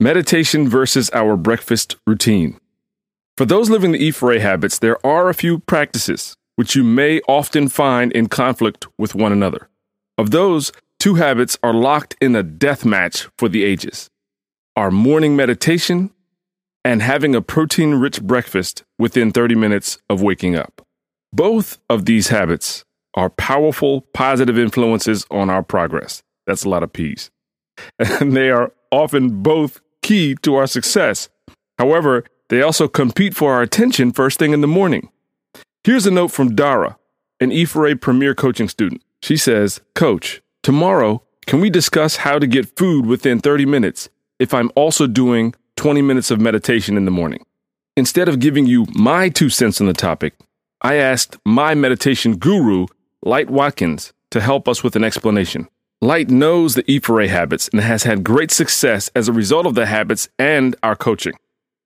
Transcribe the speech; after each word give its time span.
Meditation 0.00 0.68
versus 0.68 1.10
our 1.12 1.36
breakfast 1.36 1.96
routine. 2.06 2.56
For 3.36 3.44
those 3.44 3.68
living 3.68 3.90
the 3.90 3.98
E4A 3.98 4.38
habits, 4.40 4.78
there 4.78 5.04
are 5.04 5.28
a 5.28 5.34
few 5.34 5.58
practices 5.58 6.36
which 6.54 6.76
you 6.76 6.84
may 6.84 7.20
often 7.26 7.68
find 7.68 8.12
in 8.12 8.28
conflict 8.28 8.86
with 8.96 9.16
one 9.16 9.32
another. 9.32 9.68
Of 10.16 10.30
those, 10.30 10.70
two 11.00 11.16
habits 11.16 11.58
are 11.64 11.74
locked 11.74 12.14
in 12.20 12.36
a 12.36 12.44
death 12.44 12.84
match 12.84 13.26
for 13.36 13.48
the 13.48 13.64
ages 13.64 14.08
our 14.76 14.92
morning 14.92 15.34
meditation 15.34 16.10
and 16.84 17.02
having 17.02 17.34
a 17.34 17.42
protein 17.42 17.94
rich 17.96 18.22
breakfast 18.22 18.84
within 19.00 19.32
30 19.32 19.56
minutes 19.56 19.98
of 20.08 20.22
waking 20.22 20.54
up. 20.54 20.80
Both 21.32 21.78
of 21.90 22.04
these 22.04 22.28
habits 22.28 22.84
are 23.14 23.30
powerful, 23.30 24.02
positive 24.14 24.56
influences 24.56 25.26
on 25.28 25.50
our 25.50 25.64
progress. 25.64 26.22
That's 26.46 26.62
a 26.62 26.68
lot 26.68 26.84
of 26.84 26.92
P's. 26.92 27.32
And 27.98 28.36
they 28.36 28.50
are 28.50 28.72
often 28.92 29.42
both 29.42 29.80
key 30.08 30.34
to 30.36 30.54
our 30.54 30.66
success. 30.66 31.28
However, 31.78 32.24
they 32.48 32.62
also 32.62 32.88
compete 32.88 33.34
for 33.34 33.52
our 33.52 33.60
attention 33.60 34.10
first 34.10 34.38
thing 34.38 34.54
in 34.54 34.62
the 34.62 34.66
morning. 34.66 35.10
Here's 35.84 36.06
a 36.06 36.10
note 36.10 36.28
from 36.28 36.54
Dara, 36.54 36.96
an 37.40 37.50
E4A 37.50 38.00
Premier 38.00 38.34
coaching 38.34 38.70
student. 38.70 39.02
She 39.22 39.36
says, 39.36 39.82
Coach, 39.94 40.40
tomorrow, 40.62 41.22
can 41.46 41.60
we 41.60 41.68
discuss 41.68 42.16
how 42.16 42.38
to 42.38 42.46
get 42.46 42.74
food 42.74 43.04
within 43.04 43.38
30 43.38 43.66
minutes 43.66 44.08
if 44.38 44.54
I'm 44.54 44.70
also 44.74 45.06
doing 45.06 45.54
20 45.76 46.00
minutes 46.00 46.30
of 46.30 46.40
meditation 46.40 46.96
in 46.96 47.04
the 47.04 47.10
morning? 47.10 47.44
Instead 47.94 48.30
of 48.30 48.40
giving 48.40 48.64
you 48.64 48.86
my 48.94 49.28
two 49.28 49.50
cents 49.50 49.78
on 49.78 49.88
the 49.88 49.92
topic, 49.92 50.32
I 50.80 50.94
asked 50.94 51.36
my 51.44 51.74
meditation 51.74 52.38
guru, 52.38 52.86
Light 53.22 53.50
Watkins, 53.50 54.14
to 54.30 54.40
help 54.40 54.68
us 54.68 54.82
with 54.82 54.96
an 54.96 55.04
explanation. 55.04 55.68
Light 56.00 56.30
knows 56.30 56.76
the 56.76 56.84
E4A 56.84 57.26
habits 57.26 57.66
and 57.72 57.80
has 57.80 58.04
had 58.04 58.22
great 58.22 58.52
success 58.52 59.10
as 59.16 59.26
a 59.26 59.32
result 59.32 59.66
of 59.66 59.74
the 59.74 59.86
habits 59.86 60.28
and 60.38 60.76
our 60.80 60.94
coaching. 60.94 61.32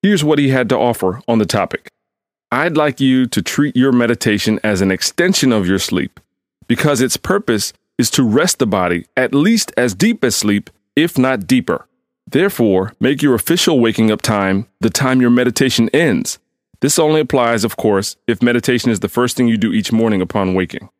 Here's 0.02 0.22
what 0.22 0.38
he 0.38 0.50
had 0.50 0.68
to 0.68 0.76
offer 0.76 1.22
on 1.26 1.38
the 1.38 1.46
topic. 1.46 1.88
I'd 2.50 2.76
like 2.76 3.00
you 3.00 3.24
to 3.28 3.40
treat 3.40 3.74
your 3.74 3.90
meditation 3.90 4.60
as 4.62 4.82
an 4.82 4.90
extension 4.90 5.50
of 5.50 5.66
your 5.66 5.78
sleep 5.78 6.20
because 6.68 7.00
its 7.00 7.16
purpose 7.16 7.72
is 7.96 8.10
to 8.10 8.22
rest 8.22 8.58
the 8.58 8.66
body 8.66 9.06
at 9.16 9.34
least 9.34 9.72
as 9.78 9.94
deep 9.94 10.22
as 10.22 10.36
sleep, 10.36 10.68
if 10.94 11.16
not 11.16 11.46
deeper. 11.46 11.86
Therefore, 12.26 12.92
make 13.00 13.22
your 13.22 13.34
official 13.34 13.80
waking 13.80 14.10
up 14.10 14.20
time 14.20 14.66
the 14.80 14.90
time 14.90 15.22
your 15.22 15.30
meditation 15.30 15.88
ends. 15.94 16.38
This 16.82 16.98
only 16.98 17.20
applies, 17.20 17.64
of 17.64 17.78
course, 17.78 18.16
if 18.26 18.42
meditation 18.42 18.90
is 18.90 19.00
the 19.00 19.08
first 19.08 19.38
thing 19.38 19.48
you 19.48 19.56
do 19.56 19.72
each 19.72 19.90
morning 19.90 20.20
upon 20.20 20.52
waking. 20.52 20.90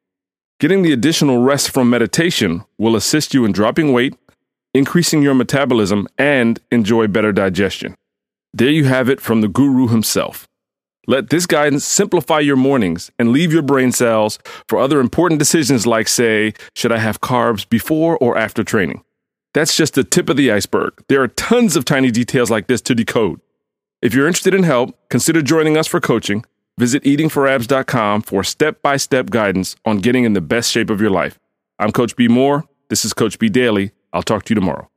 Getting 0.62 0.82
the 0.82 0.92
additional 0.92 1.42
rest 1.42 1.70
from 1.70 1.91
meditation 1.91 2.64
will 2.78 2.94
assist 2.94 3.34
you 3.34 3.44
in 3.44 3.50
dropping 3.50 3.92
weight, 3.92 4.14
increasing 4.72 5.20
your 5.20 5.34
metabolism, 5.34 6.06
and 6.16 6.60
enjoy 6.70 7.08
better 7.08 7.32
digestion. 7.32 7.96
There 8.55 8.70
you 8.70 8.84
have 8.84 9.08
it 9.08 9.20
from 9.20 9.40
the 9.40 9.48
guru 9.48 9.88
himself. 9.88 10.46
Let 11.08 11.30
this 11.30 11.46
guidance 11.46 11.84
simplify 11.84 12.38
your 12.38 12.55
mornings 12.55 13.10
and 13.18 13.33
leave 13.33 13.52
your 13.52 13.62
brain 13.62 13.90
cells 13.90 14.38
for 14.68 14.78
other 14.78 15.00
important 15.00 15.40
decisions 15.40 15.84
like, 15.84 16.06
say, 16.06 16.55
should 16.77 16.92
I 16.92 16.98
have 16.98 17.20
carbs 17.20 17.68
before 17.68 18.16
or 18.18 18.38
after 18.38 18.62
training? 18.62 19.02
That's 19.55 19.77
just 19.77 19.94
the 19.94 20.05
tip 20.05 20.28
of 20.28 20.36
the 20.36 20.52
iceberg. 20.52 20.92
There 21.08 21.22
are 21.22 21.27
tons 21.27 21.74
of 21.74 21.84
tiny 21.84 22.12
details 22.12 22.52
like 22.52 22.68
this 22.68 22.80
to 22.83 22.94
decode. 22.94 23.40
If 24.00 24.14
you're 24.14 24.28
interested 24.28 24.55
in 24.55 24.62
help, 24.62 24.96
consider 25.10 25.42
joining 25.42 25.77
us 25.77 25.88
for 25.88 25.98
coaching. 25.98 26.44
Visit 26.78 27.02
eatingforabs.com 27.04 28.22
for 28.22 28.42
step 28.42 28.80
by 28.82 28.96
step 28.96 29.30
guidance 29.30 29.76
on 29.84 29.98
getting 29.98 30.24
in 30.24 30.32
the 30.32 30.40
best 30.40 30.70
shape 30.70 30.90
of 30.90 31.00
your 31.00 31.10
life. 31.10 31.38
I'm 31.78 31.92
Coach 31.92 32.16
B. 32.16 32.28
Moore. 32.28 32.64
This 32.88 33.04
is 33.04 33.12
Coach 33.12 33.38
B 33.38 33.48
Daily. 33.48 33.92
I'll 34.12 34.22
talk 34.22 34.44
to 34.44 34.54
you 34.54 34.54
tomorrow. 34.54 34.88